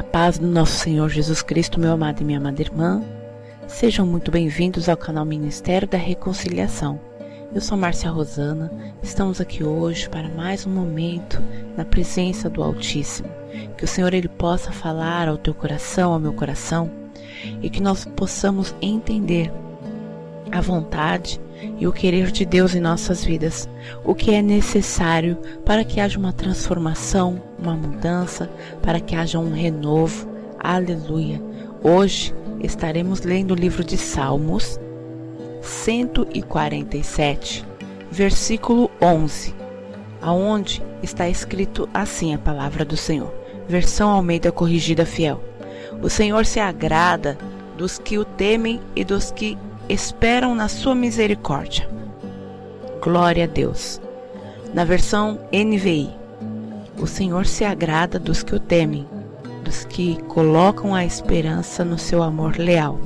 [0.00, 3.04] A paz do nosso Senhor Jesus Cristo, meu amado e minha amada irmã.
[3.68, 6.98] Sejam muito bem-vindos ao canal Ministério da Reconciliação.
[7.54, 8.72] Eu sou Márcia Rosana.
[9.02, 11.42] Estamos aqui hoje para mais um momento
[11.76, 13.28] na presença do Altíssimo.
[13.76, 16.90] Que o Senhor ele possa falar ao teu coração, ao meu coração,
[17.60, 19.52] e que nós possamos entender
[20.52, 21.40] a vontade
[21.78, 23.68] e o querer de Deus em nossas vidas,
[24.04, 28.50] o que é necessário para que haja uma transformação, uma mudança,
[28.82, 30.28] para que haja um renovo.
[30.58, 31.40] Aleluia.
[31.82, 34.78] Hoje estaremos lendo o livro de Salmos
[35.62, 37.64] 147,
[38.10, 39.54] versículo 11,
[40.20, 43.32] aonde está escrito assim a palavra do Senhor.
[43.68, 45.40] Versão Almeida Corrigida Fiel.
[46.02, 47.38] O Senhor se agrada
[47.76, 49.56] dos que o temem e dos que
[49.92, 51.88] esperam na sua misericórdia.
[53.02, 54.00] Glória a Deus.
[54.72, 56.10] Na versão NVI,
[56.96, 59.06] o Senhor se agrada dos que o temem,
[59.64, 63.00] dos que colocam a esperança no seu amor leal.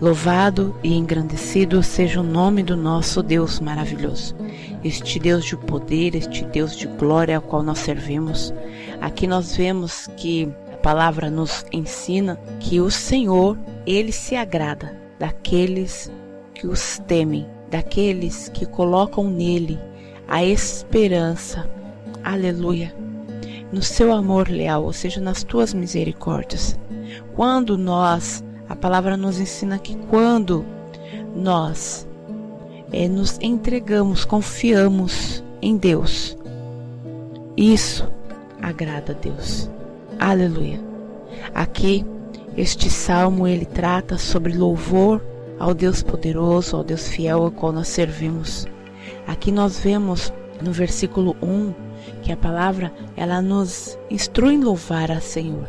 [0.00, 4.34] Louvado e engrandecido seja o nome do nosso Deus maravilhoso,
[4.82, 8.52] este Deus de poder, este Deus de glória ao qual nós servimos.
[9.00, 16.10] Aqui nós vemos que a palavra nos ensina que o Senhor, ele se agrada daqueles
[16.54, 19.78] que os temem, daqueles que colocam nele
[20.28, 21.68] a esperança.
[22.22, 22.94] Aleluia.
[23.72, 26.78] No seu amor leal, ou seja, nas tuas misericórdias.
[27.34, 30.64] Quando nós, a palavra nos ensina que quando
[31.34, 32.06] nós
[32.92, 36.36] é, nos entregamos, confiamos em Deus,
[37.56, 38.08] isso
[38.60, 39.70] agrada a Deus.
[40.18, 40.80] Aleluia.
[41.54, 42.04] Aqui
[42.56, 45.22] este salmo ele trata sobre louvor
[45.58, 48.66] ao Deus poderoso, ao Deus fiel ao qual nós servimos.
[49.26, 50.32] Aqui nós vemos
[50.62, 51.74] no versículo 1
[52.22, 55.68] que a palavra ela nos instrui em louvar a Senhor,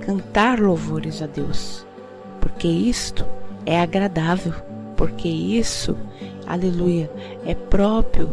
[0.00, 1.86] cantar louvores a Deus,
[2.40, 3.24] porque isto
[3.64, 4.54] é agradável,
[4.96, 5.96] porque isso,
[6.46, 7.10] aleluia,
[7.46, 8.30] é próprio,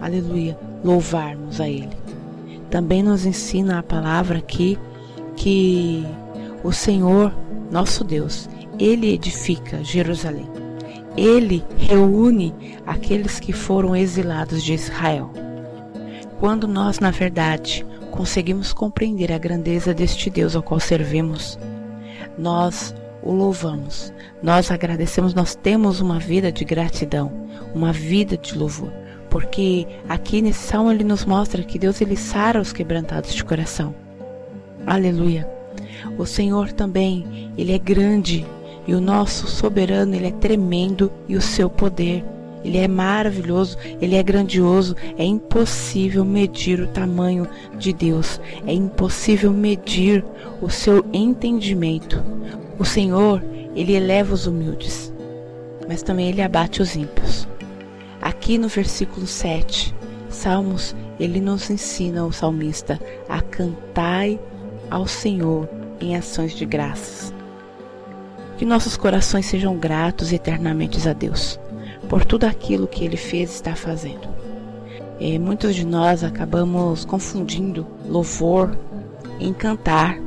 [0.00, 1.96] aleluia, louvarmos a Ele.
[2.70, 4.78] Também nos ensina a palavra aqui
[5.34, 6.06] que
[6.62, 7.34] o Senhor,
[7.70, 8.48] nosso Deus,
[8.78, 10.48] ele edifica Jerusalém.
[11.16, 12.54] Ele reúne
[12.86, 15.30] aqueles que foram exilados de Israel.
[16.38, 21.58] Quando nós, na verdade, conseguimos compreender a grandeza deste Deus ao qual servimos,
[22.38, 27.30] nós o louvamos, nós agradecemos, nós temos uma vida de gratidão,
[27.74, 28.92] uma vida de louvor,
[29.28, 33.94] porque aqui nesse salmo ele nos mostra que Deus ele sara os quebrantados de coração.
[34.86, 35.59] Aleluia.
[36.18, 38.46] O Senhor também, ele é grande
[38.86, 42.24] e o nosso soberano, ele é tremendo e o seu poder,
[42.64, 44.94] ele é maravilhoso, ele é grandioso.
[45.16, 47.48] É impossível medir o tamanho
[47.78, 50.24] de Deus, é impossível medir
[50.60, 52.22] o seu entendimento.
[52.78, 53.42] O Senhor,
[53.74, 55.12] ele eleva os humildes,
[55.88, 57.48] mas também ele abate os ímpios.
[58.20, 59.94] Aqui no versículo 7,
[60.28, 64.38] Salmos, ele nos ensina, o salmista, a cantai
[64.90, 65.68] ao Senhor
[66.00, 67.32] em ações de graças.
[68.58, 71.58] Que nossos corações sejam gratos eternamente a Deus
[72.08, 74.28] por tudo aquilo que Ele fez e está fazendo.
[75.18, 78.76] E muitos de nós acabamos confundindo louvor
[79.38, 80.18] em cantar.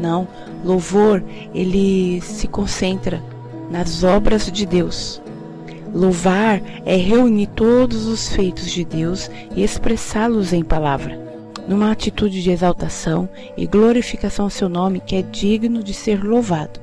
[0.00, 0.26] Não,
[0.64, 1.22] louvor
[1.54, 3.22] ele se concentra
[3.70, 5.20] nas obras de Deus.
[5.92, 11.25] Louvar é reunir todos os feitos de Deus e expressá-los em palavra
[11.66, 16.80] numa atitude de exaltação e glorificação ao seu nome que é digno de ser louvado.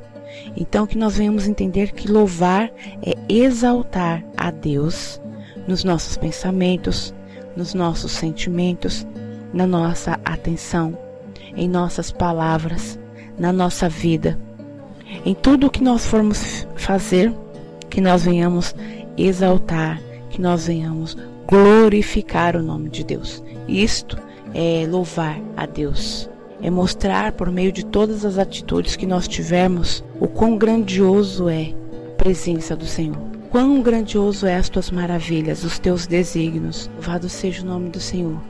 [0.57, 2.71] Então que nós venhamos entender que louvar
[3.01, 5.21] é exaltar a Deus
[5.67, 7.13] nos nossos pensamentos,
[7.55, 9.05] nos nossos sentimentos,
[9.53, 10.97] na nossa atenção,
[11.55, 12.99] em nossas palavras,
[13.37, 14.37] na nossa vida.
[15.25, 17.33] Em tudo o que nós formos fazer,
[17.89, 18.75] que nós venhamos
[19.15, 21.15] exaltar, que nós venhamos
[21.47, 23.43] glorificar o nome de Deus.
[23.67, 24.17] Isto
[24.53, 26.29] é louvar a Deus,
[26.61, 31.73] é mostrar por meio de todas as atitudes que nós tivermos o quão grandioso é
[32.09, 33.33] a presença do Senhor.
[33.49, 36.89] Quão grandioso é as tuas maravilhas, os teus desígnios.
[36.95, 38.41] Louvado seja o nome do Senhor.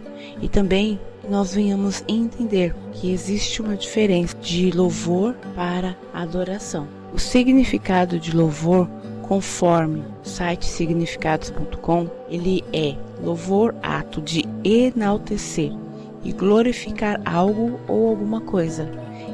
[0.41, 0.97] E também
[1.29, 6.87] nós venhamos entender que existe uma diferença de louvor para adoração.
[7.13, 8.87] O significado de louvor,
[9.23, 15.71] conforme site significados.com, ele é louvor ato de enaltecer,
[16.23, 18.89] e glorificar algo ou alguma coisa,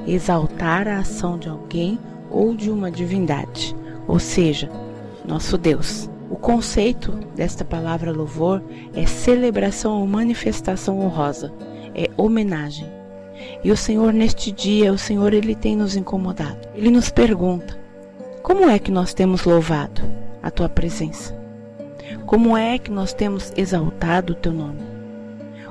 [0.08, 2.00] exaltar a ação de alguém
[2.30, 3.76] ou de uma divindade,
[4.08, 4.70] ou seja,
[5.26, 6.10] nosso Deus.
[6.30, 8.62] O conceito desta palavra louvor
[8.94, 11.52] é celebração ou manifestação honrosa,
[11.96, 12.88] é homenagem.
[13.64, 16.68] E o Senhor neste dia, o Senhor ele tem nos incomodado.
[16.76, 17.78] Ele nos pergunta:
[18.44, 20.02] como é que nós temos louvado
[20.44, 21.38] a tua presença?
[22.26, 24.89] Como é que nós temos exaltado o teu nome?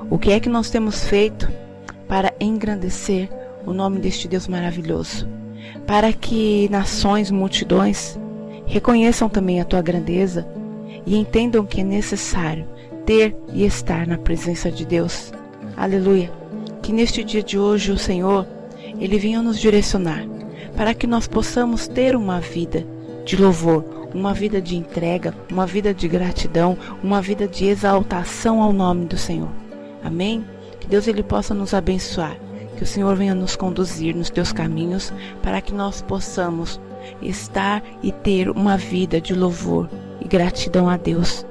[0.09, 1.51] O que é que nós temos feito
[2.07, 3.29] para engrandecer
[3.65, 5.27] o nome deste Deus maravilhoso?
[5.85, 8.17] Para que nações, multidões
[8.65, 10.47] reconheçam também a tua grandeza
[11.05, 12.65] e entendam que é necessário
[13.05, 15.31] ter e estar na presença de Deus.
[15.75, 16.31] Aleluia.
[16.81, 18.47] Que neste dia de hoje o Senhor,
[18.99, 20.25] ele venha nos direcionar
[20.75, 22.85] para que nós possamos ter uma vida
[23.25, 28.71] de louvor, uma vida de entrega, uma vida de gratidão, uma vida de exaltação ao
[28.71, 29.49] nome do Senhor.
[30.03, 30.45] Amém?
[30.79, 32.37] Que Deus ele possa nos abençoar,
[32.77, 36.79] que o Senhor venha nos conduzir nos teus caminhos para que nós possamos
[37.21, 39.89] estar e ter uma vida de louvor
[40.21, 41.45] e gratidão a Deus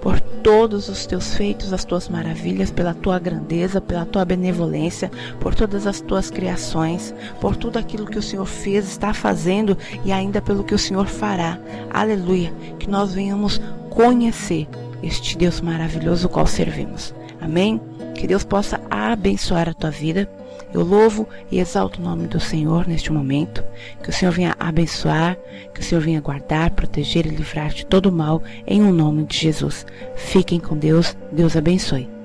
[0.00, 5.10] por todos os teus feitos, as tuas maravilhas, pela tua grandeza, pela tua benevolência,
[5.40, 10.12] por todas as tuas criações, por tudo aquilo que o Senhor fez, está fazendo e
[10.12, 11.58] ainda pelo que o Senhor fará.
[11.90, 12.52] Aleluia!
[12.78, 13.60] Que nós venhamos
[13.90, 14.68] conhecer
[15.02, 17.14] este Deus maravilhoso, o qual servimos.
[17.40, 17.80] Amém?
[18.14, 20.28] Que Deus possa abençoar a tua vida
[20.72, 23.64] eu louvo e exalto o nome do Senhor neste momento.
[24.02, 25.36] Que o Senhor venha abençoar,
[25.74, 29.24] que o Senhor venha guardar, proteger e livrar de todo mal, em o um nome
[29.24, 29.86] de Jesus.
[30.14, 31.16] Fiquem com Deus.
[31.32, 32.17] Deus abençoe.